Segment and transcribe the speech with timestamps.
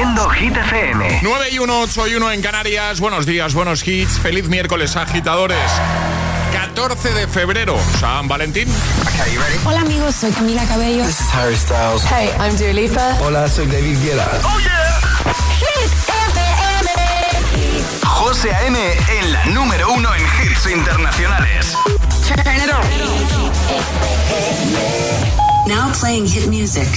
[0.00, 1.20] Haciendo Hit FM.
[1.22, 3.00] 9 y 1, 8 y 1 en Canarias.
[3.00, 4.18] Buenos días, buenos hits.
[4.18, 5.70] Feliz miércoles, agitadores.
[6.54, 8.66] 14 de febrero, San Valentín.
[9.66, 11.04] Hola amigos, soy Camila Cabello.
[11.04, 12.02] This is Harry Styles.
[12.04, 13.14] Hey, I'm Dua Lipa.
[13.20, 14.26] Hola, soy David Guetta.
[14.42, 15.00] ¡Oh, yeah!
[15.58, 16.88] Hit FM.
[18.06, 18.78] José A.M.
[19.20, 21.76] en la número uno en hits internacionales.
[22.26, 22.86] Turn it on.
[25.68, 26.88] Now playing hit music.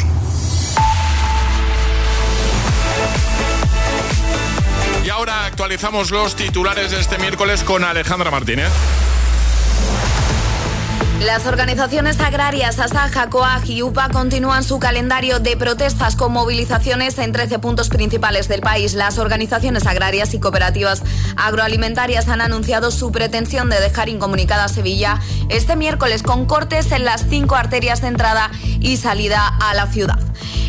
[5.24, 9.13] Ahora actualizamos los titulares de este miércoles con Alejandra Martínez.
[11.26, 17.32] Las organizaciones agrarias Asaja, Coag y UPA continúan su calendario de protestas con movilizaciones en
[17.32, 18.94] 13 puntos principales del país.
[18.94, 21.02] Las organizaciones agrarias y cooperativas
[21.38, 27.26] agroalimentarias han anunciado su pretensión de dejar incomunicada Sevilla este miércoles con cortes en las
[27.30, 30.20] cinco arterias de entrada y salida a la ciudad.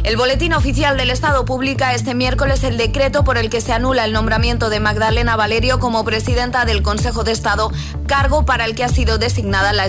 [0.05, 4.05] El Boletín Oficial del Estado publica este miércoles el decreto por el que se anula
[4.05, 7.73] el nombramiento de Magdalena Valerio como presidenta del Consejo de Estado,
[8.06, 9.87] cargo para el que ha sido designada la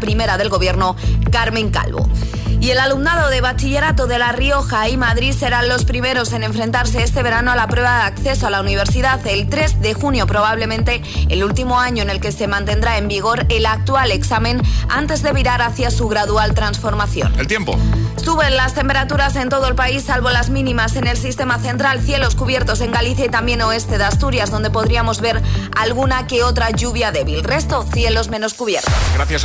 [0.00, 0.96] primera del Gobierno,
[1.30, 2.06] Carmen Calvo.
[2.60, 7.02] Y el alumnado de bachillerato de La Rioja y Madrid serán los primeros en enfrentarse
[7.02, 11.02] este verano a la prueba de acceso a la universidad el 3 de junio, probablemente
[11.28, 15.32] el último año en el que se mantendrá en vigor el actual examen antes de
[15.32, 17.34] virar hacia su gradual transformación.
[17.36, 17.76] El tiempo.
[18.22, 22.36] Suben las temperaturas en todo el país, salvo las mínimas en el sistema central, cielos
[22.36, 25.42] cubiertos en Galicia y también oeste de Asturias, donde podríamos ver
[25.76, 27.42] alguna que otra lluvia débil.
[27.42, 28.94] Resto, cielos menos cubiertos.
[29.14, 29.44] Gracias,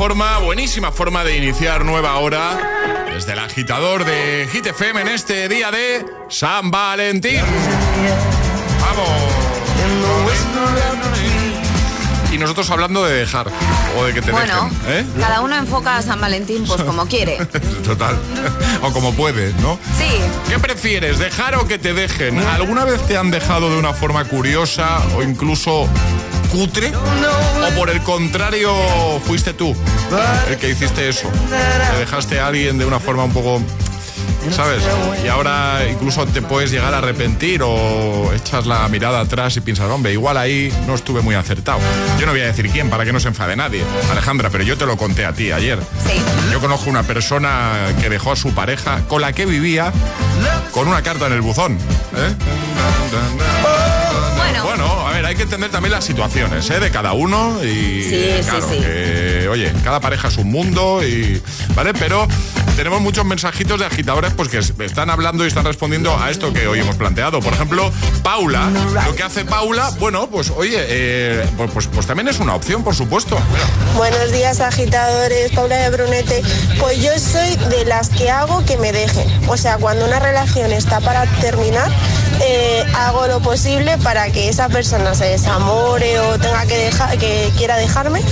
[0.00, 2.58] Forma, buenísima forma de iniciar nueva hora
[3.12, 7.42] desde el agitador de Hit FM en este día de San Valentín.
[8.80, 9.10] Vamos.
[12.32, 13.48] Y nosotros hablando de dejar
[13.98, 15.04] o de que te Bueno, dejen.
[15.04, 15.20] ¿eh?
[15.20, 17.36] cada uno enfoca a San Valentín pues como quiere.
[17.84, 18.16] Total.
[18.80, 19.78] O como puede, ¿no?
[19.98, 20.18] Sí,
[20.48, 22.38] ¿Qué prefieres, dejar o que te dejen?
[22.38, 25.86] ¿Alguna vez te han dejado de una forma curiosa o incluso
[26.50, 26.92] cutre?
[26.94, 28.72] ¿O por el contrario
[29.24, 29.74] fuiste tú
[30.48, 31.30] el que hiciste eso?
[31.92, 33.62] ¿Te dejaste a alguien de una forma un poco
[34.50, 34.82] ¿sabes?
[35.24, 39.90] Y ahora incluso te puedes llegar a arrepentir o echas la mirada atrás y piensas,
[39.90, 41.78] hombre, igual ahí no estuve muy acertado.
[42.18, 44.76] Yo no voy a decir quién para que no se enfade nadie, Alejandra, pero yo
[44.76, 45.78] te lo conté a ti ayer.
[46.06, 46.20] Sí.
[46.52, 49.92] Yo conozco una persona que dejó a su pareja con la que vivía
[50.72, 51.74] con una carta en el buzón.
[52.16, 52.34] ¿eh?
[55.40, 56.80] Que entender también las situaciones ¿eh?
[56.80, 58.76] de cada uno y Sí, sí, claro, sí.
[58.78, 61.40] que, oye, cada pareja es un mundo y
[61.74, 62.28] vale, pero
[62.76, 66.52] tenemos muchos mensajitos de agitadores pues que es- están hablando y están respondiendo a esto
[66.52, 67.40] que hoy hemos planteado.
[67.40, 67.90] Por ejemplo,
[68.22, 68.68] Paula,
[69.06, 72.84] lo que hace Paula, bueno, pues oye, eh, pues, pues, pues también es una opción,
[72.84, 73.40] por supuesto.
[73.50, 73.64] Mira,
[73.96, 76.42] Buenos días agitadores, Paula de Brunete.
[76.78, 79.26] Pues yo soy de las que hago que me dejen.
[79.48, 81.90] O sea, cuando una relación está para terminar,
[82.40, 87.52] eh, hago lo posible para que esa persona se desamore o tenga que dejar, que
[87.56, 88.22] quiera dejarme.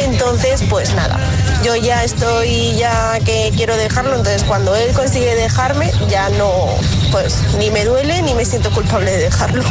[0.00, 1.18] Entonces, pues nada,
[1.62, 4.16] yo ya estoy ya que quiero dejarlo.
[4.16, 6.66] Entonces, cuando él consigue dejarme, ya no,
[7.12, 9.62] pues ni me duele ni me siento culpable de dejarlo.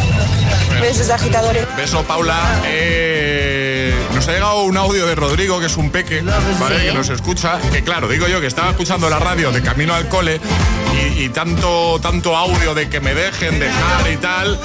[0.82, 1.66] Besos agitadores.
[1.76, 2.62] Beso, Paula.
[2.66, 6.86] Eh, nos ha llegado un audio de Rodrigo, que es un peque, ¿vale?
[6.86, 7.60] Que nos escucha.
[7.72, 10.40] Que claro, digo yo que estaba escuchando la radio de camino al cole
[11.18, 14.60] y, tanto, tanto audio de que me dejen dejar y tal.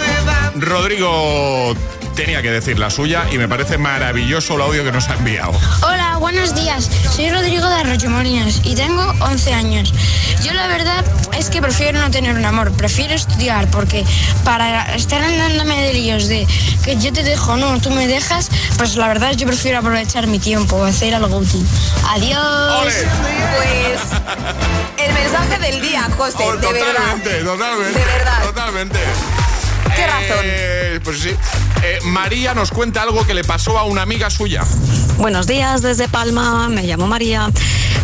[0.57, 1.75] Rodrigo
[2.15, 5.53] tenía que decir la suya y me parece maravilloso el audio que nos ha enviado.
[5.83, 6.91] Hola, buenos días.
[7.15, 9.95] Soy Rodrigo de Arroyomolinos y tengo 11 años.
[10.43, 11.05] Yo la verdad
[11.39, 14.05] es que prefiero no tener un amor, prefiero estudiar porque
[14.45, 16.47] para estar andándome de líos de
[16.85, 20.39] que yo te dejo, no, tú me dejas, pues la verdad yo prefiero aprovechar mi
[20.39, 21.65] tiempo, hacer algo útil.
[22.09, 22.81] Adiós.
[22.83, 22.93] ¡Ole!
[23.57, 24.01] Pues
[25.07, 26.93] el mensaje del día, José, Oh, de verdad.
[26.93, 27.99] totalmente, totalmente.
[27.99, 28.43] De verdad.
[28.43, 28.99] Totalmente.
[29.97, 30.07] ¿Qué
[30.45, 31.31] Eh, Pues sí.
[31.83, 34.65] Eh, María nos cuenta algo que le pasó a una amiga suya.
[35.17, 37.49] Buenos días desde Palma, me llamo María.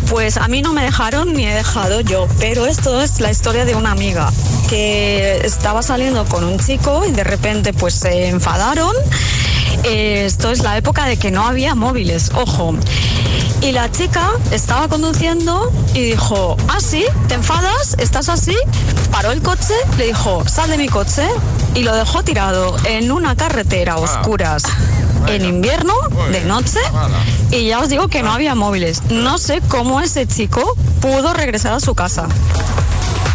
[0.09, 3.65] Pues a mí no me dejaron ni he dejado yo, pero esto es la historia
[3.65, 4.31] de una amiga
[4.69, 8.95] que estaba saliendo con un chico y de repente pues se enfadaron.
[9.83, 12.75] Eh, esto es la época de que no había móviles, ojo.
[13.61, 17.95] Y la chica estaba conduciendo y dijo, ah, sí, ¿te enfadas?
[17.97, 18.55] ¿Estás así?
[19.11, 21.27] Paró el coche, le dijo, sal de mi coche
[21.73, 24.63] y lo dejó tirado en una carretera a oscuras
[25.27, 25.93] en invierno,
[26.31, 26.79] de noche,
[27.51, 29.03] y ya os digo que no había móviles.
[29.09, 32.27] No sé cómo ese chico pudo regresar a su casa.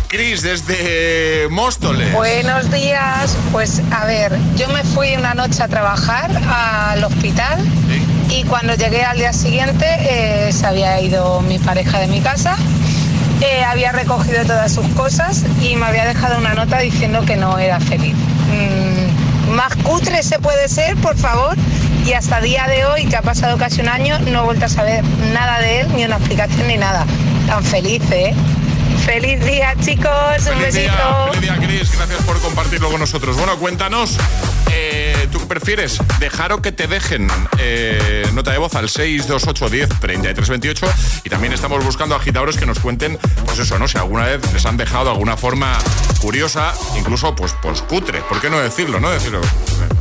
[0.09, 2.13] Cris, desde Móstoles.
[2.13, 3.37] Buenos días.
[3.53, 7.65] Pues a ver, yo me fui una noche a trabajar al hospital
[8.29, 12.57] y cuando llegué al día siguiente eh, se había ido mi pareja de mi casa,
[13.41, 17.59] eh, había recogido todas sus cosas y me había dejado una nota diciendo que no
[17.61, 18.17] era feliz.
[18.17, 21.57] Mm, más cutre se puede ser, por favor.
[22.07, 24.69] Y hasta día de hoy, que ha pasado casi un año, no he vuelto a
[24.69, 27.05] saber nada de él, ni una explicación ni nada.
[27.47, 28.35] Tan feliz, ¿eh?
[29.11, 30.07] Feliz día, chicos.
[30.39, 30.93] Un Feliz besito.
[30.93, 31.97] día, feliz día, Cris.
[31.97, 33.37] Gracias por compartirlo con nosotros.
[33.37, 34.17] Bueno, cuéntanos,
[34.71, 37.27] eh, ¿tú prefieres dejar o que te dejen?
[37.59, 40.87] Eh, nota de voz al 628 10 33 28
[41.25, 43.89] y también estamos buscando agitadores que nos cuenten, pues eso, ¿no?
[43.89, 45.77] Si alguna vez les han dejado de alguna forma
[46.21, 48.21] curiosa, incluso, pues, pues cutre.
[48.21, 49.11] ¿Por qué no decirlo, no?
[49.11, 49.41] Decirlo,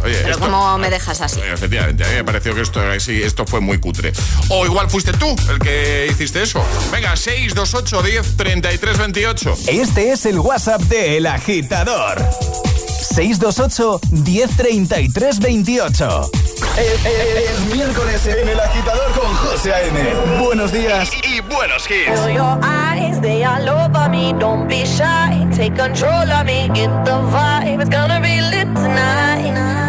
[0.03, 1.39] oye, Pero esto- ¿cómo me dejas así?
[1.41, 4.11] Efectivamente, a mí me pareció que esto, sí, esto fue muy cutre.
[4.49, 6.63] O igual fuiste tú el que hiciste eso.
[6.91, 9.55] Venga, 628 10 33 28.
[9.67, 12.17] Este es el WhatsApp de El Agitador.
[13.01, 16.31] 628 1033 28.
[16.77, 20.39] Es, es miércoles en El Agitador con José A.M.
[20.43, 22.19] Buenos días y, y buenos hits.
[22.21, 24.33] Feel your eyes, they all over me.
[24.39, 26.69] Don't be shy, take control of me.
[26.73, 29.88] Get the vibe, it's gonna be lit tonight.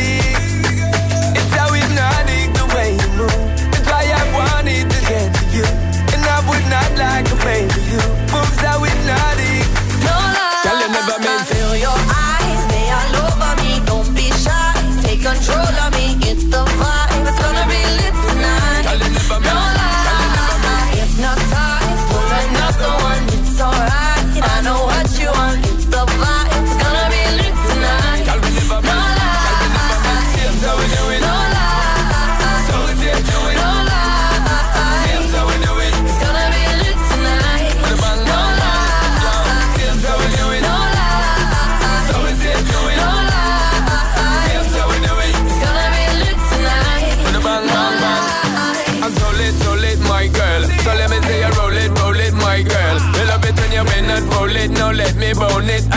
[7.43, 8.10] not like to play with you.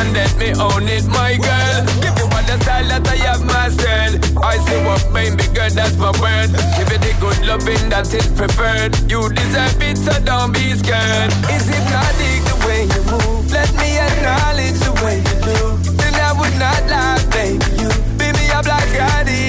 [0.05, 1.79] and let me own it, my girl.
[2.03, 4.37] Give you all the style that I have myself.
[4.43, 6.51] I see what made me girl, that's my word.
[6.77, 8.93] Give you the good loving that is preferred.
[9.11, 11.33] You deserve it, so don't be scared.
[11.49, 13.51] Is it not the way you move?
[13.53, 15.61] Let me acknowledge the way you do.
[15.97, 17.65] Then I would not lie, baby.
[17.81, 19.44] You be me a black guy.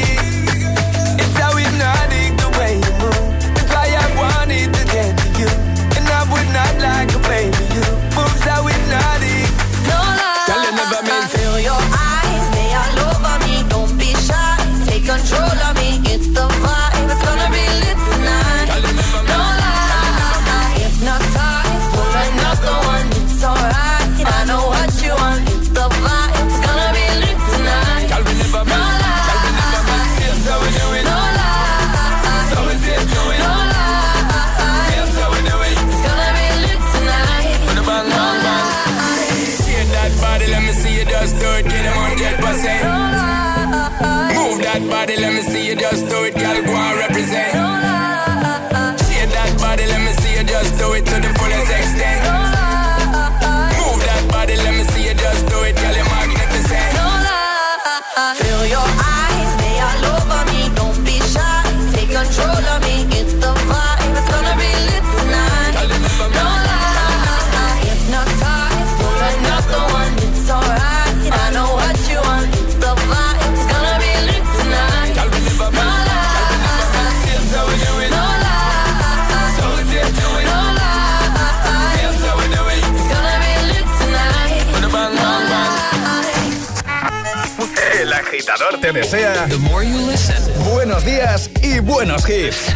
[88.85, 92.71] te desea listen, buenos días y buenos hits.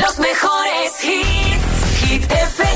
[0.00, 2.71] Los mejores hits, Hit FM.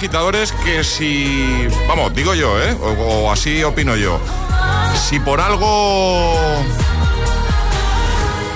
[0.00, 2.72] agitadores, que si, vamos, digo yo, ¿eh?
[2.72, 4.18] o, así opino yo,
[4.94, 6.40] si por algo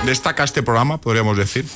[0.06, 1.66] destaca este programa, podríamos decir,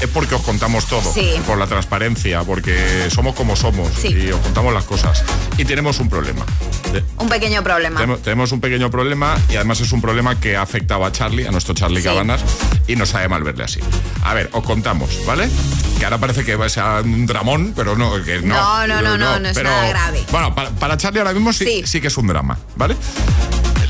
[0.00, 1.08] es porque os contamos todo.
[1.46, 5.22] Por la transparencia, porque somos como somos y os contamos las cosas.
[5.56, 6.44] Y tenemos un problema.
[7.18, 8.00] Un pequeño problema.
[8.00, 11.46] tenemos, tenemos un pequeño problema y además es un problema que ha afectado a Charlie,
[11.46, 12.08] a nuestro Charlie Sí.
[12.08, 12.40] Cabanas,
[12.86, 13.80] y nos sabe mal verle así.
[14.24, 15.48] A ver, os contamos, ¿vale?
[15.98, 18.54] Que ahora parece que va a ser un dramón, pero no, que no.
[18.54, 20.22] No, no, no, no, no es nada grave.
[20.32, 21.82] Bueno, para, para Charlie ahora mismo sí, Sí.
[21.86, 22.96] sí que es un drama, ¿vale?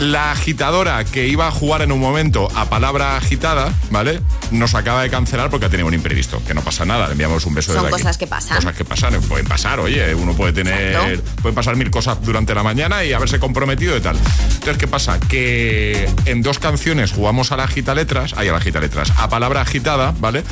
[0.01, 4.21] La agitadora que iba a jugar en un momento a palabra agitada, ¿vale?
[4.51, 6.43] Nos acaba de cancelar porque ha tenido un imprevisto.
[6.47, 7.93] Que no pasa nada, le enviamos un beso Son aquí.
[7.93, 8.57] cosas que pasan.
[8.57, 10.95] Cosas que pasan, pueden pasar, oye, uno puede tener.
[10.95, 11.43] Exacto.
[11.43, 14.17] Pueden pasar mil cosas durante la mañana y haberse comprometido y tal.
[14.17, 15.21] Entonces, ¿qué pasa?
[15.21, 19.29] Que en dos canciones jugamos a la agita letras, ay, a la agita letras, a
[19.29, 20.45] palabra agitada, ¿vale?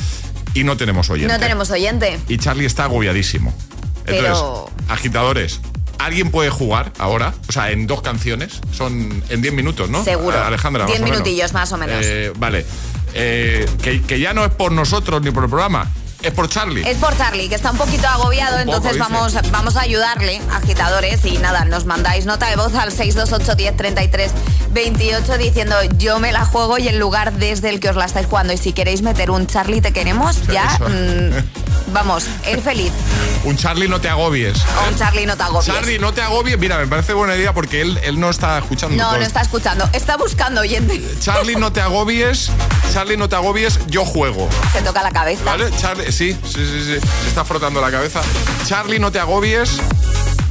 [0.53, 1.33] Y no tenemos oyente.
[1.33, 2.19] No tenemos oyente.
[2.27, 3.51] Y Charlie está agobiadísimo.
[4.05, 5.59] Entonces, Pero- agitadores,
[5.99, 7.33] ¿alguien puede jugar ahora?
[7.47, 8.59] O sea, en dos canciones.
[8.71, 10.03] Son en 10 minutos, ¿no?
[10.03, 10.41] Seguro.
[10.43, 11.19] Alejandra, Diez más o menos.
[11.19, 11.97] minutillos, más o menos.
[12.03, 12.65] Eh, vale.
[13.13, 15.87] Eh, que, que ya no es por nosotros ni por el programa,
[16.21, 16.89] es por Charlie.
[16.89, 21.23] Es por Charlie, que está un poquito agobiado, Un entonces vamos, vamos a ayudarle, agitadores,
[21.25, 24.31] y nada, nos mandáis nota de voz al 628 10 33
[24.71, 28.27] 28 diciendo yo me la juego y el lugar desde el que os la estáis
[28.27, 28.53] jugando.
[28.53, 32.91] Y si queréis meter un Charlie te queremos, ya, mm, vamos, el feliz.
[33.45, 34.57] Un Charlie no te agobies.
[34.57, 35.65] O un Charlie no te agobies.
[35.65, 36.57] Charlie, no te agobies.
[36.59, 38.97] Mira, me parece buena idea porque él, él no está escuchando.
[38.97, 39.19] No, todo.
[39.19, 41.01] no está escuchando, está buscando oyente.
[41.21, 42.51] Charlie, no te agobies.
[42.91, 43.79] Charlie, no te agobies.
[43.87, 44.49] Yo juego.
[44.73, 45.43] Se toca la cabeza.
[45.45, 45.71] ¿Vale?
[45.79, 47.07] Charlie, sí, sí, sí, sí.
[47.23, 48.21] Se está frotando la cabeza.
[48.65, 49.77] Charlie, no te agobies.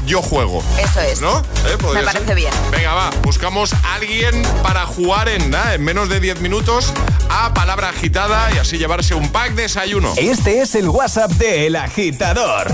[0.06, 0.62] Yo juego.
[0.82, 1.20] Eso es.
[1.20, 1.38] ¿No?
[1.66, 1.76] ¿Eh?
[1.92, 2.34] Me parece ser.
[2.34, 2.52] bien.
[2.70, 3.10] Venga, va.
[3.22, 6.92] Buscamos a alguien para jugar en, nada, en menos de 10 minutos
[7.28, 10.14] a palabra agitada y así llevarse un pack de desayuno.
[10.16, 12.68] Este es el WhatsApp de El Agitador.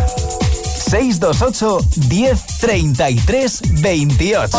[0.88, 4.58] 628 10 33 28.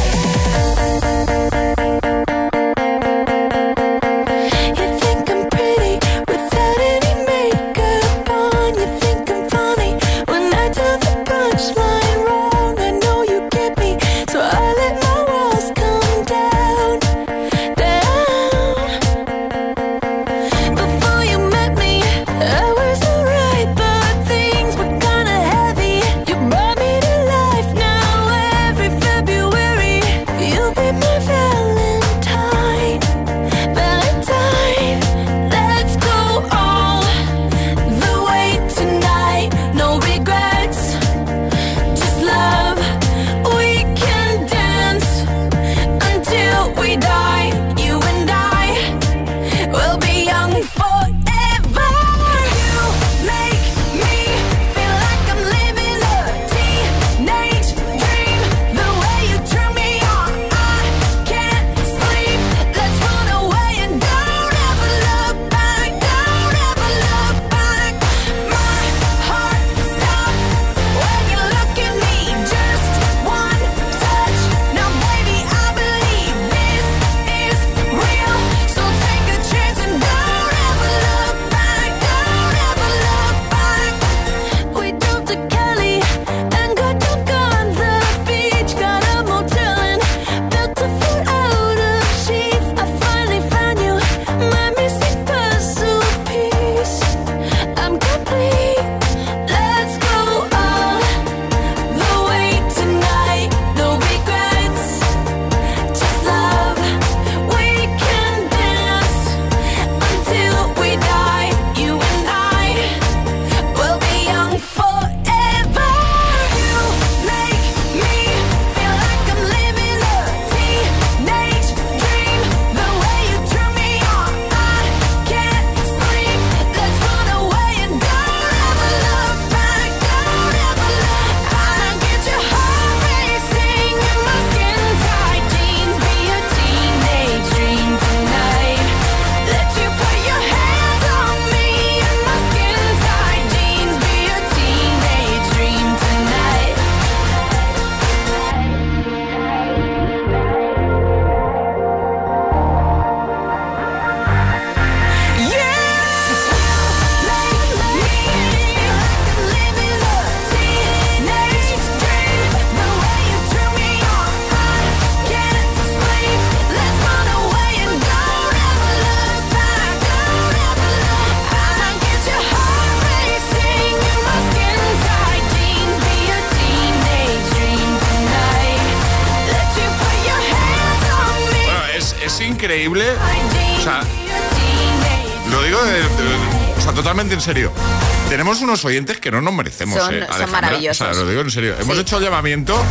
[188.81, 189.97] Unos oyentes que no nos merecemos.
[189.99, 191.07] Son- eh, son maravillosos.
[191.07, 191.75] O sea, lo digo en serio.
[191.79, 192.81] Hemos hecho el llamamiento.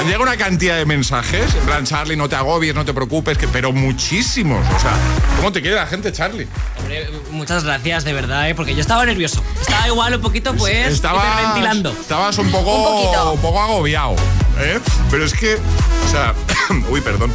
[0.00, 1.54] Han llegado una cantidad de mensajes.
[1.54, 4.64] En plan, Charlie, no te agobies, no te preocupes, que, pero muchísimos.
[4.74, 4.92] O sea,
[5.36, 6.46] ¿cómo te quiere la gente, Charlie?
[6.78, 8.54] Hombre, muchas gracias, de verdad, ¿eh?
[8.54, 9.42] porque yo estaba nervioso.
[9.60, 11.92] Estaba igual un poquito, pues, Estabas, hiperventilando.
[11.92, 13.32] estabas un poco, Un poquito.
[13.32, 14.16] un poco agobiado.
[14.58, 14.80] ¿eh?
[15.10, 16.34] Pero es que, o sea,
[16.90, 17.32] uy, perdón.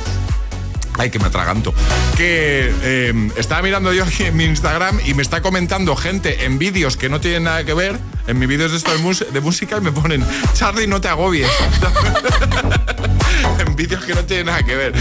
[1.01, 1.73] Ay, que me atraganto.
[2.15, 6.59] Que eh, estaba mirando yo aquí en mi Instagram y me está comentando gente en
[6.59, 9.81] vídeos que no tienen nada que ver, en mis vídeos de, esto de, música, y
[9.81, 11.49] me ponen, Charlie, no te agobies.
[13.65, 14.93] en vídeos que no tienen nada que ver.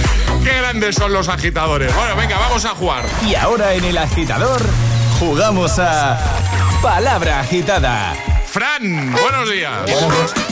[0.43, 1.95] Qué grandes son los agitadores.
[1.95, 3.05] Bueno, venga, vamos a jugar.
[3.29, 4.63] Y ahora en el agitador
[5.19, 6.19] jugamos a
[6.81, 8.15] Palabra Agitada.
[8.47, 9.83] Fran, buenos días.
[9.83, 10.50] Buenos días.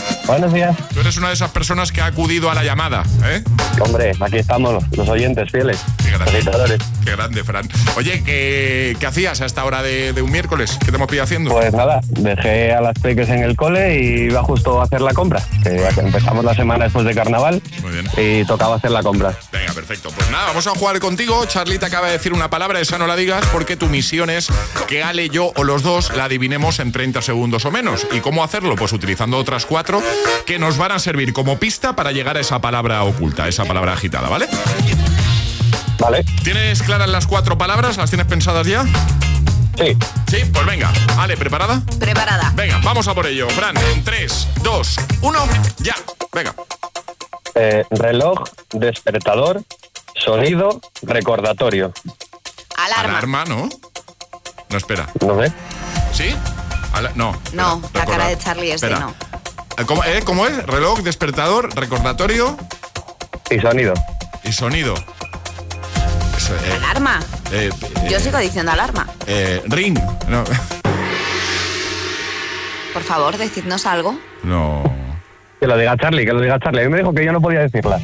[0.93, 3.43] Tú eres una de esas personas que ha acudido a la llamada, ¿eh?
[3.81, 5.83] Hombre, aquí estamos, los oyentes fieles.
[6.19, 6.39] Qué grande.
[6.39, 6.79] Agitadores.
[7.05, 7.69] Qué grande, Fran.
[7.97, 10.77] Oye, ¿qué, qué hacías a esta hora de, de un miércoles?
[10.85, 11.51] ¿Qué te hemos pillado haciendo?
[11.51, 15.13] Pues nada, dejé a las peques en el cole y iba justo a hacer la
[15.15, 15.43] compra.
[15.63, 17.63] Que empezamos la semana después de carnaval
[18.17, 19.35] y tocaba hacer la compra.
[19.53, 20.11] Venga, perfecto.
[20.15, 21.45] Pues nada, vamos a jugar contigo.
[21.47, 24.49] Charlie te acaba de decir una palabra, esa no la digas, porque tu misión es
[24.87, 28.07] que Ale, yo o los dos la adivinemos en 30 segundos o menos.
[28.13, 28.77] ¿Y cómo hacerlo?
[28.77, 30.03] Pues utilizando otras cuatro
[30.47, 33.93] que nos van a servir como pista para llegar a esa palabra oculta, esa palabra
[33.93, 34.47] agitada, ¿vale?
[35.99, 36.25] Vale.
[36.45, 37.97] ¿Tienes claras las cuatro palabras?
[37.97, 38.85] ¿Las tienes pensadas ya?
[39.77, 39.97] Sí.
[40.29, 40.93] Sí, pues venga.
[41.19, 41.83] Ale, ¿preparada?
[41.99, 42.53] Preparada.
[42.55, 43.49] Venga, vamos a por ello.
[43.51, 45.39] Fran, en 3, 2, 1,
[45.79, 45.95] ya.
[46.33, 46.55] Venga.
[47.55, 48.39] Eh, reloj,
[48.73, 49.63] despertador,
[50.15, 51.93] sonido, recordatorio.
[52.77, 53.11] Alarma.
[53.11, 53.69] Alarma, ¿no?
[54.71, 55.09] No, espera.
[55.25, 55.53] No sé.
[56.13, 56.37] ¿Sí?
[56.93, 57.37] Ala- no.
[57.53, 59.15] No, la cara de Charlie es de no.
[59.79, 60.57] Eh, ¿Cómo, eh, cómo es?
[60.67, 62.57] Reloj, despertador, recordatorio
[63.51, 63.95] Y sonido.
[64.45, 64.95] y sonido.
[66.39, 67.21] Eh, Alarma.
[67.53, 67.71] eh,
[68.09, 69.07] Yo eh, sigo diciendo alarma.
[69.27, 69.99] eh, ring.
[70.29, 70.45] No.
[72.93, 74.19] Por favor, decidnos algo.
[74.43, 74.97] no.
[75.61, 76.83] Que lo diga Charlie, que lo diga Charlie.
[76.83, 77.99] A mí me dijo que yo no podía decirla.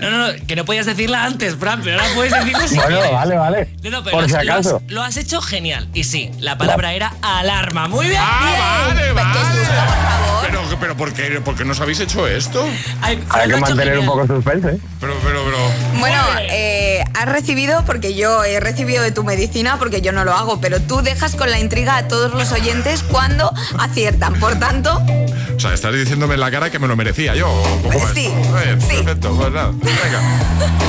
[0.00, 2.96] No, no, no, que no podías decirla antes, Fran, pero ahora puedes decirlo si Bueno,
[2.96, 3.12] quieres.
[3.12, 3.68] vale, vale.
[3.84, 4.82] No, no, pero Por lo si has- lo has- acaso.
[4.88, 5.88] Lo has, hecho genial.
[5.94, 7.86] Y sí, la palabra era alarma.
[7.86, 8.20] Muy bien.
[8.20, 9.14] Ah, bien.
[9.14, 9.38] vale, vale.
[9.54, 10.37] Pero,
[10.80, 12.66] pero ¿por qué, por qué nos habéis hecho esto?
[13.00, 14.78] Ay, Hay que mantener un poco suspense.
[15.00, 15.98] Pero, pero, pero.
[15.98, 16.18] Bueno,
[16.50, 20.60] eh, has recibido, porque yo he recibido de tu medicina, porque yo no lo hago,
[20.60, 24.34] pero tú dejas con la intriga a todos los oyentes cuando aciertan.
[24.38, 25.00] Por tanto,
[25.56, 27.48] O sea, estás diciéndome en la cara que me lo merecía yo.
[27.50, 28.14] ¿o cómo es?
[28.14, 29.70] Sí, Muy bien, Perfecto, pues nada.
[29.72, 30.20] Venga.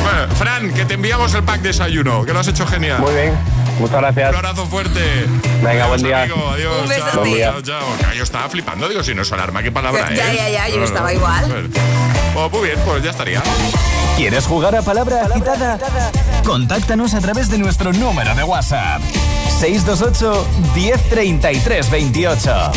[0.04, 3.00] Bueno, Fran, que te enviamos el pack desayuno, que lo has hecho genial.
[3.00, 3.34] Muy bien.
[3.80, 4.30] Muchas gracias.
[4.30, 5.26] Un abrazo fuerte.
[5.64, 6.24] Venga, buen día.
[6.24, 6.82] Amigo, adiós.
[6.84, 7.36] Un beso chao, a ti.
[7.40, 7.88] chao, chao.
[8.02, 10.38] Ya, Yo estaba flipando, digo, si no es alarma, ¿qué palabra Ya, es?
[10.38, 11.18] ya, ya, yo No, no, estaba no.
[11.18, 11.70] igual.
[12.34, 13.42] Pues muy bien, pues ya estaría.
[14.18, 15.80] ¿Quieres jugar a Palabra Agitada?
[16.46, 19.02] Contáctanos a través de nuestro número de WhatsApp.
[19.60, 22.72] 628 1033 28.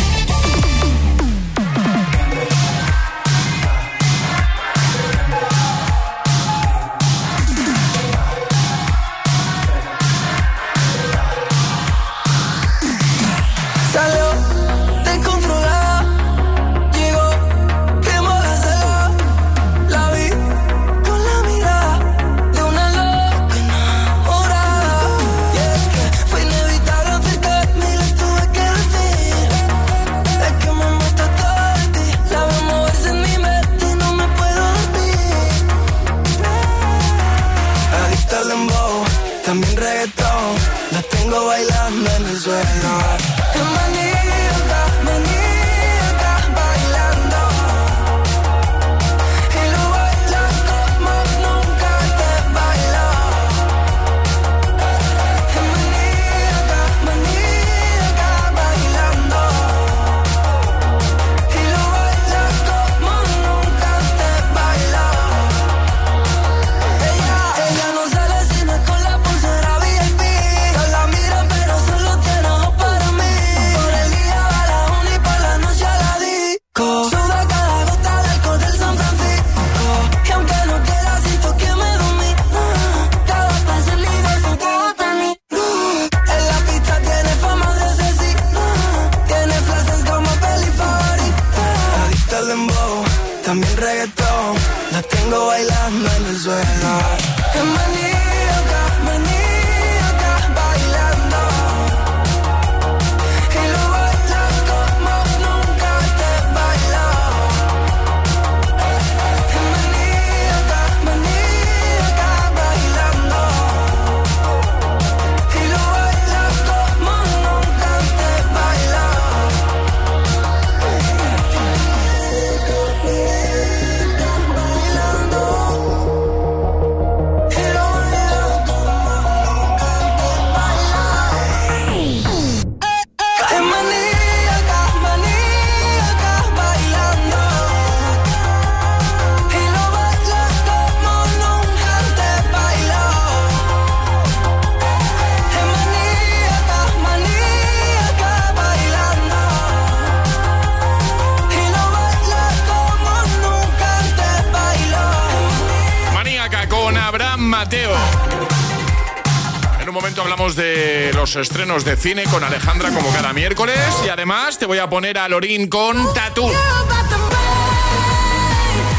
[161.77, 165.27] Estrenos de cine con Alejandra como cada miércoles y además te voy a poner a
[165.27, 166.47] Lorín con Tatú.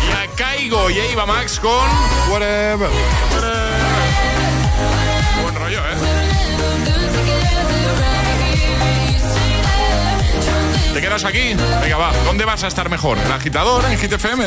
[0.09, 1.89] Y a Caigo y a Eva Max con
[2.31, 2.91] Whatever.
[5.43, 5.95] Buen rollo, ¿eh?
[10.95, 11.55] ¿Te quedas aquí?
[11.81, 12.13] Venga, va.
[12.25, 13.19] ¿Dónde vas a estar mejor?
[13.19, 13.85] ¿En el agitador?
[13.85, 14.47] ¿En GTFM?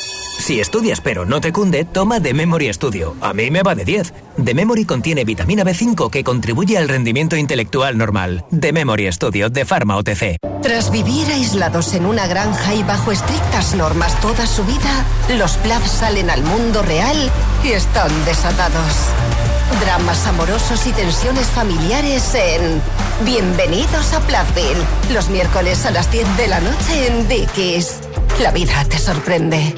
[0.41, 3.15] Si estudias pero no te cunde, toma The Memory Studio.
[3.21, 4.11] A mí me va de 10.
[4.43, 8.43] The Memory contiene vitamina B5 que contribuye al rendimiento intelectual normal.
[8.59, 10.37] The Memory Studio de Pharma OTC.
[10.63, 15.05] Tras vivir aislados en una granja y bajo estrictas normas toda su vida,
[15.37, 17.29] los Plath salen al mundo real
[17.63, 19.11] y están desatados.
[19.79, 22.81] Dramas amorosos y tensiones familiares en
[23.25, 24.83] Bienvenidos a Plathville.
[25.13, 27.99] Los miércoles a las 10 de la noche en Dickies.
[28.41, 29.75] La vida te sorprende.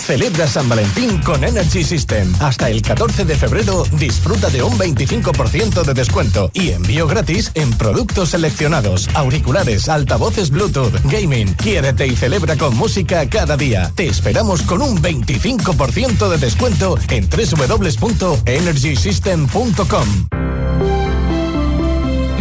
[0.00, 2.32] Celebra San Valentín con Energy System.
[2.40, 7.70] Hasta el 14 de febrero disfruta de un 25% de descuento y envío gratis en
[7.72, 11.54] productos seleccionados, auriculares, altavoces Bluetooth, gaming.
[11.54, 13.92] Quiérete y celebra con música cada día.
[13.94, 20.28] Te esperamos con un 25% de descuento en www.energysystem.com.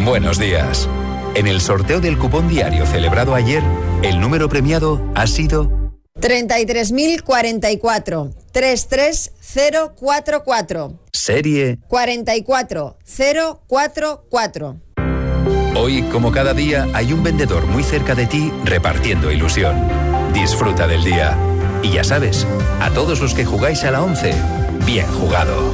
[0.06, 0.88] Buenos días.
[1.36, 3.62] En el sorteo del cupón diario celebrado ayer,
[4.02, 5.79] el número premiado ha sido
[6.20, 8.34] 33.044.
[8.52, 11.00] 33044.
[11.12, 14.82] serie 44044.
[15.76, 19.88] Hoy, como cada día, hay un vendedor muy cerca de ti repartiendo ilusión.
[20.34, 21.38] Disfruta del día.
[21.84, 22.48] Y ya sabes,
[22.82, 24.34] a todos los que jugáis a la 11,
[24.86, 25.74] bien jugado.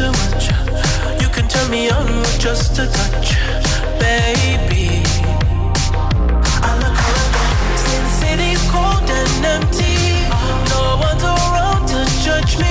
[0.00, 0.44] Too much.
[1.20, 3.28] You can turn me on with just a touch,
[4.00, 5.02] baby.
[6.68, 9.98] I look around, since city's cold and empty.
[10.72, 12.69] No one's around to judge me.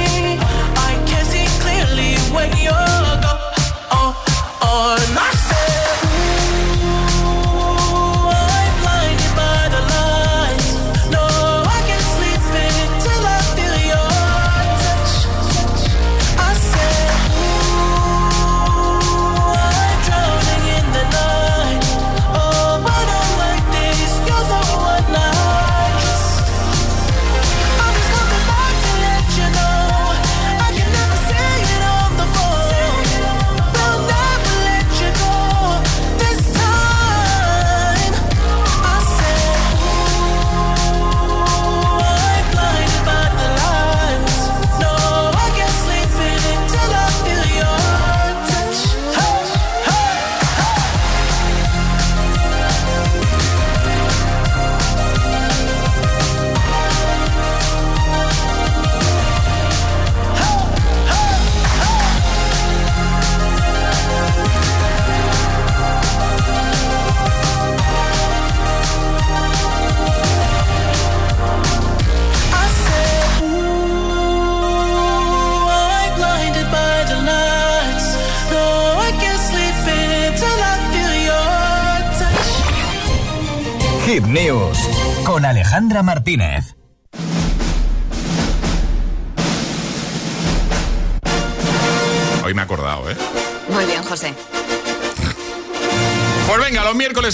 [85.79, 86.78] Alejandra Martínez.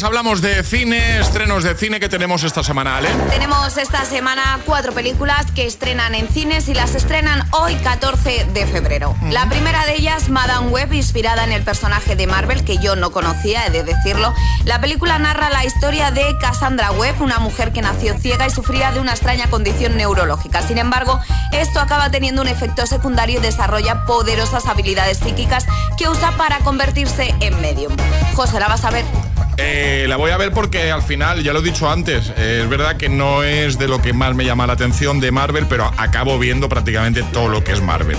[0.03, 3.09] Hablamos de cine, estrenos de cine que tenemos esta semana, ¿Ale?
[3.29, 8.65] Tenemos esta semana cuatro películas que estrenan en cines y las estrenan hoy 14 de
[8.65, 9.15] febrero.
[9.29, 13.11] La primera de ellas, Madame Web, inspirada en el personaje de Marvel que yo no
[13.11, 14.33] conocía, he de decirlo.
[14.65, 18.91] La película narra la historia de Cassandra Webb, una mujer que nació ciega y sufría
[18.91, 20.61] de una extraña condición neurológica.
[20.61, 21.19] Sin embargo,
[21.51, 25.65] esto acaba teniendo un efecto secundario y desarrolla poderosas habilidades psíquicas
[25.97, 27.95] que usa para convertirse en medium.
[28.35, 29.05] José, ¿la vas a ver?
[29.57, 32.69] Eh, la voy a ver porque al final, ya lo he dicho antes, eh, es
[32.69, 35.91] verdad que no es de lo que más me llama la atención de Marvel, pero
[35.97, 38.17] acabo viendo prácticamente todo lo que es Marvel.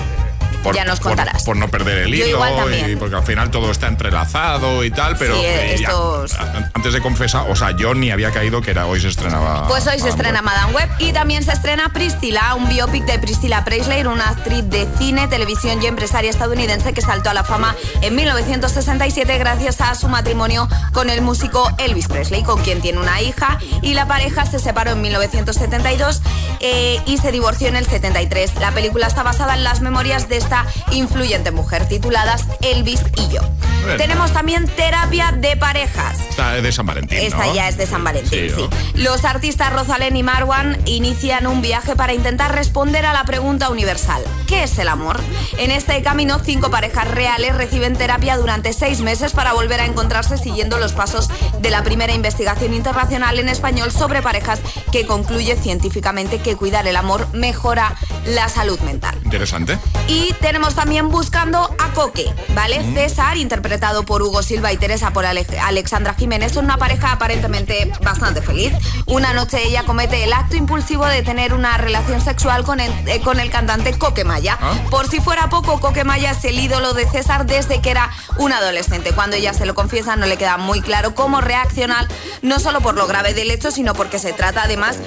[0.66, 1.44] Por, Ya nos contarás.
[1.44, 2.40] Por, no perder el hilo,
[2.88, 6.34] y porque al final todo está entrelazado y tal, pero Sí, eh, estos-
[6.74, 9.68] antes de confesar, o sea, yo ni había caído que era hoy se estrenaba.
[9.68, 10.44] Pues hoy se estrena Web.
[10.44, 14.88] Madame Web y también se estrena Priscilla, un biopic de Priscilla Presley, una actriz de
[14.98, 20.08] cine, televisión y empresaria estadounidense que saltó a la fama en 1967 gracias a su
[20.08, 24.58] matrimonio con el músico Elvis Presley, con quien tiene una hija y la pareja se
[24.58, 26.22] separó en 1972
[26.60, 28.54] eh, y se divorció en el 73.
[28.56, 30.55] La película está basada en las memorias de esta
[30.92, 33.42] influyente mujer tituladas Elvis y yo.
[33.82, 33.98] Bueno.
[33.98, 36.18] Tenemos también terapia de parejas.
[36.28, 37.18] Esta es de San Valentín.
[37.18, 37.54] Esta ¿no?
[37.54, 38.68] ya es de San Valentín, Sí.
[38.94, 44.22] Los artistas Rosalén y Marwan inician un viaje para intentar responder a la pregunta universal:
[44.48, 45.20] ¿qué es el amor?
[45.58, 50.36] En este camino, cinco parejas reales reciben terapia durante seis meses para volver a encontrarse
[50.36, 51.28] siguiendo los pasos
[51.60, 56.96] de la primera investigación internacional en español sobre parejas que concluye científicamente que cuidar el
[56.96, 57.94] amor mejora
[58.26, 59.16] la salud mental.
[59.24, 59.78] Interesante.
[60.08, 62.80] Y tenemos también Buscando a Coque, ¿vale?
[62.94, 67.90] César, interpretado por Hugo Silva y Teresa por Ale- Alexandra Jiménez, son una pareja aparentemente
[68.00, 68.72] bastante feliz.
[69.06, 73.20] Una noche ella comete el acto impulsivo de tener una relación sexual con el, eh,
[73.22, 74.56] con el cantante Coque Maya.
[74.88, 78.52] Por si fuera poco, Coque Maya es el ídolo de César desde que era un
[78.52, 79.10] adolescente.
[79.10, 82.06] Cuando ella se lo confiesa no le queda muy claro cómo reaccionar,
[82.42, 84.98] no solo por lo grave del hecho, sino porque se trata además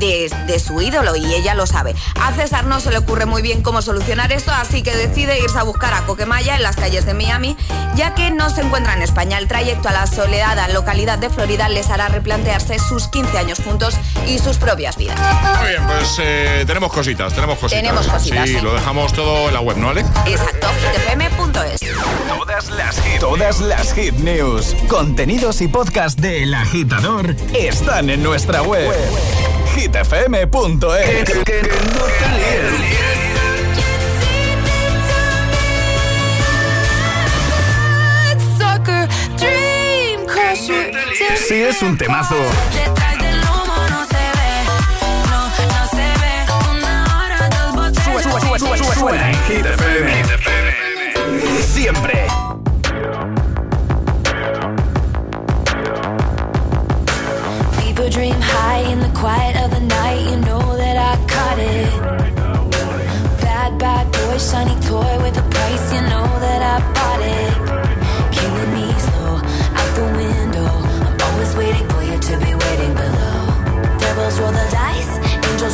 [0.00, 1.94] de, de su ídolo y ella lo sabe.
[2.20, 5.38] A César no se le ocurre muy bien cómo solucionar esto, así taxi que decide
[5.40, 7.56] irse a buscar a Coquemaya en las calles de Miami,
[7.94, 9.38] ya que no se encuentra en España.
[9.38, 13.94] El trayecto a la soledad, localidad de Florida, les hará replantearse sus 15 años juntos
[14.26, 15.18] y sus propias vidas.
[15.58, 17.82] Muy bien, pues eh, tenemos cositas, tenemos cositas.
[17.82, 18.48] Tenemos cositas.
[18.48, 20.00] Sí, lo dejamos todo en la web, ¿no, Ale?
[20.26, 20.68] Exacto,
[21.08, 21.80] fm.es.
[23.20, 28.92] Todas las hit, news, contenidos y podcast de El Agitador están en nuestra web.
[29.76, 31.28] hitfm.es.
[41.48, 42.36] sí es un temazo.
[48.94, 50.24] Suena en Hit FM.
[51.62, 52.26] Siempre.
[57.80, 60.20] People dream high in the quiet of the night.
[60.30, 61.90] You know that I caught it.
[63.40, 65.92] Bad, bad boy, shiny toy with a price.
[65.94, 66.97] You know that I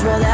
[0.04, 0.33] roll out.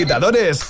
[0.00, 0.60] agitadores.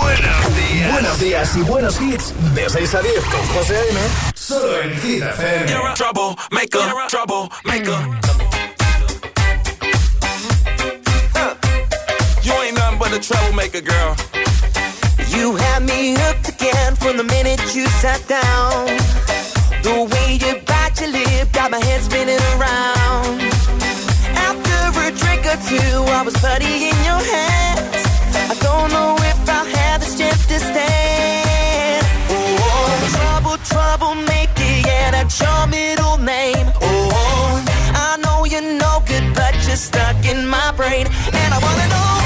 [0.00, 0.92] Buenos días.
[0.92, 2.32] Buenos días y buenos hits.
[2.54, 4.00] De 6 a 10 con José A.M.
[4.34, 5.94] Solo en Hit FM.
[5.94, 7.98] Trouble maker, trouble maker.
[11.34, 11.56] Mm.
[12.44, 14.14] You ain't nothing but a troublemaker, girl.
[15.36, 18.86] You had me hooked again from the minute you sat down.
[19.82, 23.42] The way you bite your lip got my head spinning around.
[24.36, 27.45] After a drink or two, I was putty in your hand.
[28.88, 32.06] don't know if I'll have the strength to stand.
[32.30, 33.08] Oh.
[33.16, 33.56] Trouble,
[36.80, 37.64] oh,
[37.94, 42.25] I know you're no good, but you're stuck in my brain, and I wanna know.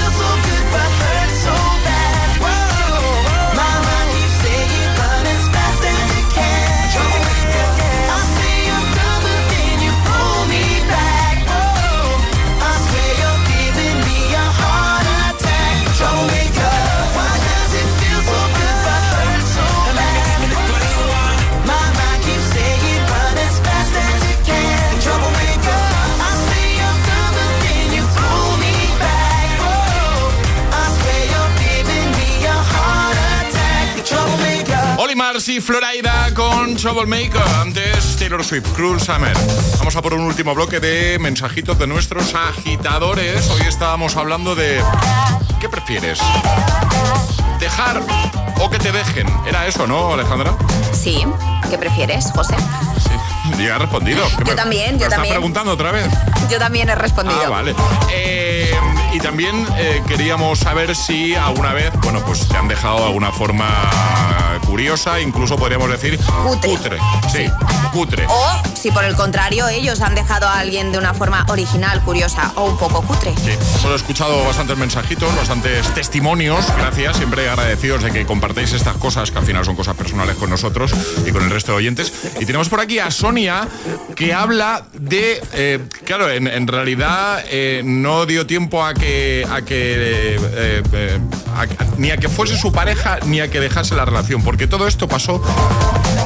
[35.41, 37.41] Mars y Floraida con Troublemaker.
[37.61, 39.35] Antes Taylor Swift, Cruel Summer.
[39.79, 43.49] Vamos a por un último bloque de mensajitos de nuestros agitadores.
[43.49, 44.83] Hoy estábamos hablando de.
[45.59, 46.19] ¿Qué prefieres?
[47.59, 48.03] ¿Dejar
[48.59, 49.25] o que te dejen?
[49.47, 50.53] Era eso, ¿no, Alejandra?
[50.93, 51.25] Sí.
[51.71, 52.53] ¿Qué prefieres, José?
[53.57, 54.23] Ya ha respondido.
[54.37, 55.33] ¿Qué Yo me- también, ¿me yo estás también.
[55.35, 56.07] preguntando otra vez?
[56.51, 57.41] Yo también he respondido.
[57.45, 57.73] Ah, vale.
[58.13, 58.75] Eh,
[59.13, 63.31] y también eh, queríamos saber si alguna vez, bueno, pues te han dejado de alguna
[63.31, 66.17] forma curiosa, incluso podríamos decir
[66.63, 66.97] Cutre.
[67.29, 67.45] Sí,
[67.91, 68.25] cutre.
[68.29, 72.53] O si por el contrario ellos han dejado a alguien de una forma original, curiosa
[72.55, 73.33] o un poco cutre.
[73.43, 76.65] Sí, hemos escuchado bastantes mensajitos, bastantes testimonios.
[76.77, 80.49] Gracias, siempre agradecidos de que compartáis estas cosas, que al final son cosas personales con
[80.49, 80.93] nosotros
[81.25, 82.13] y con el resto de oyentes.
[82.39, 83.67] Y tenemos por aquí a Sonia,
[84.15, 85.41] que habla de.
[85.53, 89.45] eh, claro, en, en realidad eh, no dio tiempo a que.
[89.51, 91.19] A que eh, eh,
[91.57, 91.67] a-
[91.97, 95.07] ni a que fuese su pareja ni a que dejase la relación, porque todo esto
[95.07, 95.41] pasó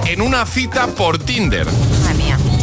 [0.05, 1.67] en una cita por Tinder.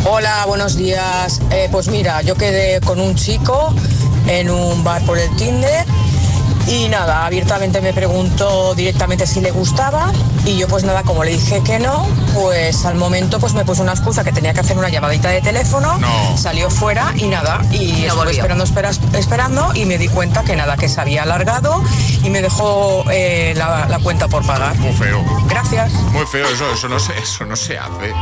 [0.05, 1.41] Hola, buenos días.
[1.51, 3.75] Eh, pues mira, yo quedé con un chico
[4.27, 5.87] en un bar por el Tinder
[6.67, 10.13] y nada, abiertamente me preguntó directamente si le gustaba
[10.45, 13.83] y yo pues nada, como le dije que no, pues al momento pues me puso
[13.83, 15.99] una excusa que tenía que hacer una llamadita de teléfono,
[16.37, 20.77] salió fuera y nada, y estuve esperando, esperas- esperando y me di cuenta que nada,
[20.77, 21.83] que se había alargado
[22.23, 24.77] y me dejó eh, la, la cuenta por pagar.
[24.79, 25.23] Muy feo.
[25.49, 25.93] Gracias.
[26.13, 28.13] Muy feo, eso, eso, no, se, eso no se hace.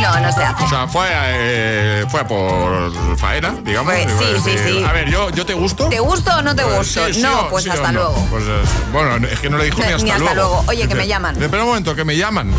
[0.00, 0.64] No, no se hace.
[0.64, 3.92] O sea, fue, eh, fue por faena, digamos.
[3.94, 4.84] Sí, sí, sí.
[4.84, 5.88] A ver, yo, yo te gusto.
[5.88, 7.12] ¿Te gusto o no te Pues gusto?
[7.12, 8.00] sí, no, pues sí o hasta no.
[8.10, 8.26] luego.
[8.30, 8.62] Pues, eh,
[8.92, 10.64] bueno, es que no le dijo ni hasta, Ni hasta luego.
[10.68, 11.40] Oye, que me llaman.
[11.42, 12.52] Espera un momento, que me llaman.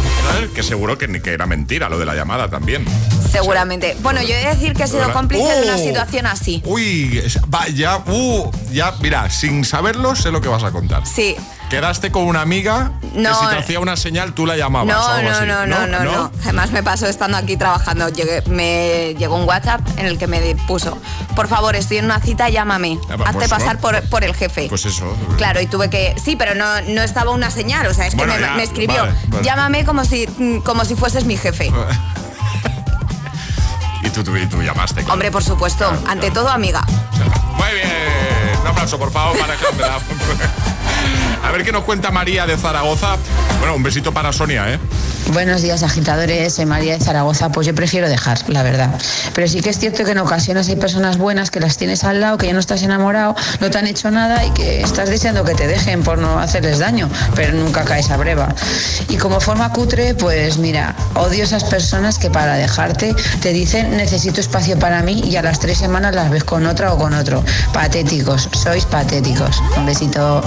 [0.54, 2.86] Que seguro que, que era mentira lo de la llamada también.
[3.32, 3.98] Seguramente.
[4.02, 5.78] Bueno, yo he de decir que he sido cómplice de una Oh.
[5.78, 6.62] situación así.
[6.66, 11.06] Uy, es- va, ya, uh, ya, mira, sin saberlo sé lo que vas a contar.
[11.06, 11.36] Sí.
[11.70, 13.30] Quedaste con una amiga No.
[13.30, 15.46] que si te hacía una señal tú la llamabas o No, algo no, así.
[15.48, 16.32] no, no, no, no.
[16.44, 18.08] Además me pasó estando aquí trabajando.
[18.10, 20.98] Llegué- me llegó un WhatsApp en el que me puso,
[21.36, 23.00] por favor, estoy en una cita, llámame.
[23.10, 24.68] Ah, pues Hazte pasar por, por el jefe.
[24.70, 25.06] Pues eso.
[25.38, 26.16] Claro, y tuve que.
[26.24, 27.88] Sí, pero no, no estaba una señal.
[27.88, 29.02] O sea, es que me, ya, me escribió.
[29.02, 29.44] vale, vale.
[29.44, 30.28] Llámame como si,
[30.64, 31.72] como si fueses mi jefe.
[34.04, 35.02] Y tú, tú, y tú llamaste.
[35.02, 35.14] claro.
[35.14, 35.92] Hombre, por supuesto.
[36.08, 36.86] Ante todo, amiga.
[37.58, 38.60] Muy bien.
[38.62, 39.98] Un aplauso, por favor, para Alejandra.
[41.44, 43.18] A ver qué nos cuenta María de Zaragoza.
[43.60, 44.80] Bueno, un besito para Sonia, ¿eh?
[45.34, 46.64] Buenos días, agitadores.
[46.66, 47.50] María de Zaragoza.
[47.52, 48.90] Pues yo prefiero dejar, la verdad.
[49.34, 52.22] Pero sí que es cierto que en ocasiones hay personas buenas que las tienes al
[52.22, 55.44] lado, que ya no estás enamorado, no te han hecho nada y que estás deseando
[55.44, 58.54] que te dejen por no hacerles daño, pero nunca caes a breva.
[59.10, 64.42] Y como forma cutre, pues mira, odio esas personas que para dejarte te dicen necesito
[64.42, 67.44] espacio para mí y a las tres semanas las ves con otra o con otro.
[67.74, 69.62] Patéticos, sois patéticos.
[69.78, 70.44] Un besito.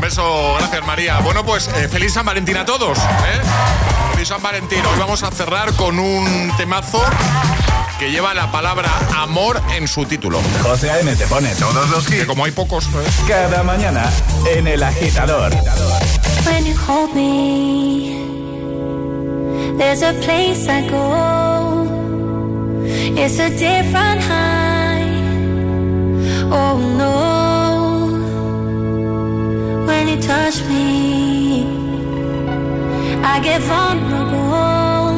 [0.00, 1.18] Un beso, gracias María.
[1.18, 2.96] Bueno, pues eh, feliz San Valentín a todos.
[2.96, 3.02] ¿eh?
[4.14, 4.78] Feliz San Valentín.
[4.78, 7.02] Hoy vamos a cerrar con un temazo
[7.98, 8.88] que lleva la palabra
[9.18, 10.40] amor en su título.
[10.62, 11.14] José A.M.
[11.16, 12.20] te pone todos los hits.
[12.20, 12.88] Que como hay pocos.
[13.28, 14.10] Cada mañana
[14.50, 15.52] en El Agitador.
[16.46, 18.16] When you hold me,
[19.76, 21.84] there's a place I go.
[23.18, 25.04] It's a different high.
[26.50, 27.39] Oh no.
[30.10, 31.62] You touch me,
[33.22, 35.10] I get vulnerable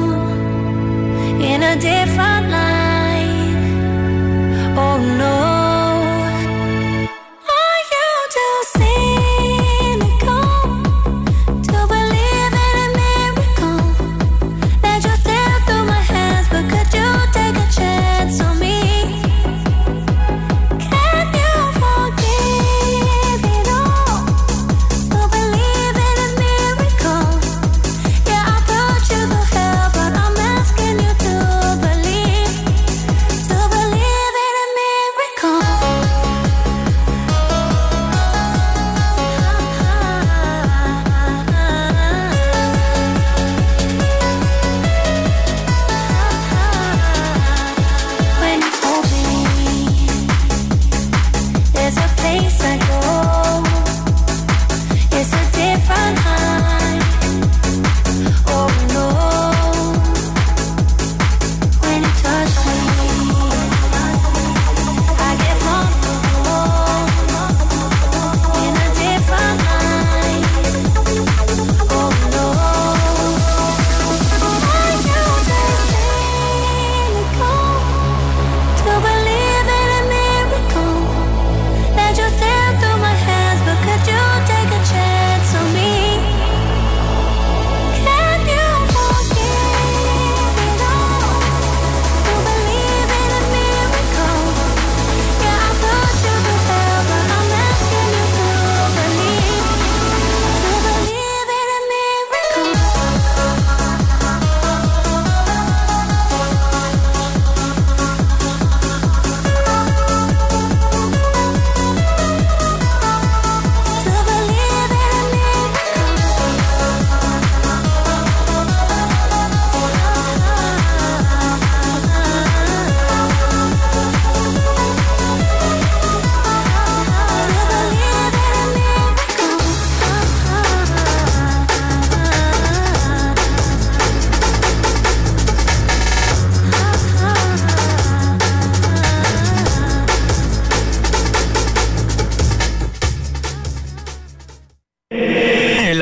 [1.40, 3.56] in a different light.
[4.76, 5.51] Oh no.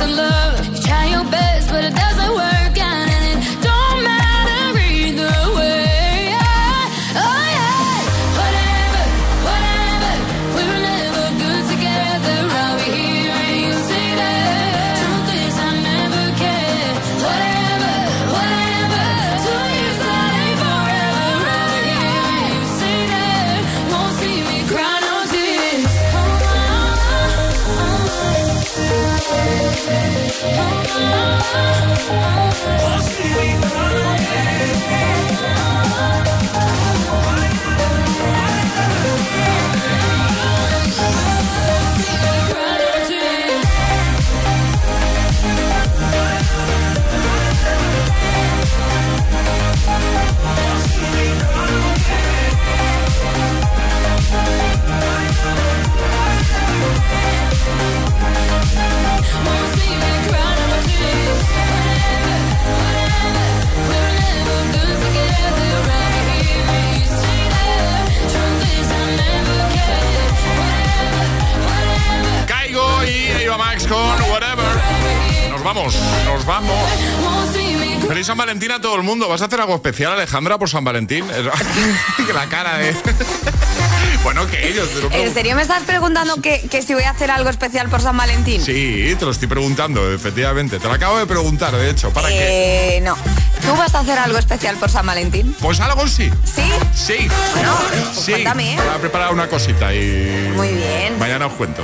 [0.00, 0.49] to love
[73.90, 76.76] nos vamos, nos vamos.
[78.06, 79.28] Feliz San Valentín a todo el mundo.
[79.28, 81.24] ¿Vas a hacer algo especial, Alejandra, por San Valentín?
[82.34, 82.94] la cara de...
[84.22, 84.88] bueno, que ellos...
[85.10, 88.16] ¿En serio me estás preguntando que, que, si voy a hacer algo especial por San
[88.16, 88.62] Valentín?
[88.62, 90.78] Sí, te lo estoy preguntando, efectivamente.
[90.78, 92.10] Te lo acabo de preguntar, de hecho.
[92.10, 93.00] ¿Para eh, qué?
[93.00, 93.16] No.
[93.66, 95.54] ¿Tú vas a hacer algo especial por San Valentín?
[95.60, 96.30] Pues algo sí.
[96.44, 96.62] ¿Sí?
[96.94, 97.28] Sí.
[97.54, 97.76] Bueno,
[98.14, 98.32] pues sí.
[98.32, 98.74] cuéntame.
[98.74, 98.76] ¿eh?
[98.76, 100.52] Voy a preparar una cosita y...
[100.54, 101.18] Muy bien.
[101.18, 101.82] Mañana os cuento.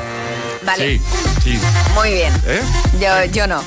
[0.66, 0.98] Vale.
[0.98, 1.02] Sí,
[1.44, 1.58] sí.
[1.94, 2.32] Muy bien.
[2.46, 2.60] ¿Eh?
[3.00, 3.62] Yo, yo no.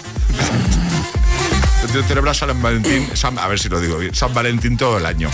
[1.92, 5.30] Celebra San Valentín, San, a ver si lo digo bien, San Valentín todo el año.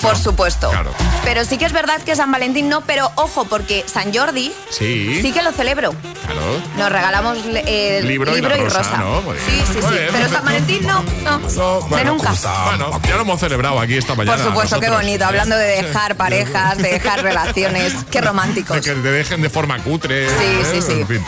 [0.00, 0.70] Por supuesto.
[0.70, 0.92] Claro.
[1.24, 5.20] Pero sí que es verdad que San Valentín no, pero ojo, porque San Jordi sí,
[5.22, 5.94] sí que lo celebro.
[6.24, 6.62] Claro.
[6.76, 8.78] Nos regalamos eh, libro, libro, y, y rosa.
[8.78, 8.96] rosa.
[8.98, 9.22] ¿no?
[9.46, 9.88] Sí, sí, sí.
[9.90, 11.38] Bien, pero San Valentín no, no.
[11.38, 12.34] no de bueno, nunca.
[12.66, 14.36] Bueno, ya lo hemos celebrado aquí esta mañana.
[14.36, 15.24] Por supuesto, qué bonito.
[15.24, 17.94] Hablando de dejar parejas, de dejar relaciones.
[18.10, 18.76] Qué románticos.
[18.76, 20.28] De que te dejen de forma cutre.
[20.28, 20.66] Sí, ¿eh?
[20.72, 21.00] sí, sí.
[21.00, 21.24] En fin.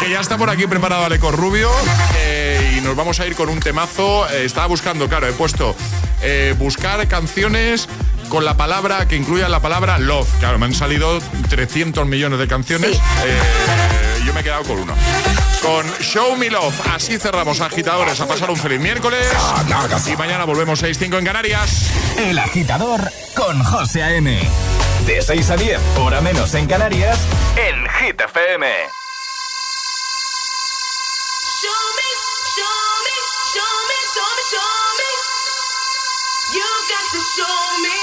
[0.00, 1.70] Que ya está por aquí preparado Aleco Rubio.
[2.16, 2.43] Eh,
[2.84, 4.28] nos vamos a ir con un temazo.
[4.30, 5.74] Eh, estaba buscando, claro, he puesto
[6.22, 7.88] eh, buscar canciones
[8.28, 10.28] con la palabra que incluya la palabra love.
[10.38, 11.18] Claro, me han salido
[11.48, 12.90] 300 millones de canciones.
[12.92, 13.00] Sí.
[13.24, 14.94] Eh, yo me he quedado con una.
[15.62, 16.74] Con Show Me Love.
[16.94, 19.26] Así cerramos agitadores a pasar un feliz miércoles.
[20.06, 21.90] Y mañana volvemos 6-5 en Canarias.
[22.18, 23.00] El agitador
[23.34, 24.40] con José A.M.
[25.06, 27.18] De 6 a 10, hora menos en Canarias,
[27.56, 28.66] en Hit FM.
[31.64, 31.93] Show me, show
[37.36, 37.93] show me